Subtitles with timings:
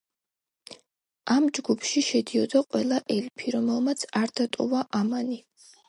[1.35, 5.41] ამ ჯგუფში შედიოდა ყველა ელფი, რომელმაც არ დატოვა ამანი.